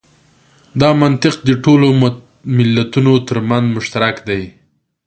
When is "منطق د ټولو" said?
1.01-1.87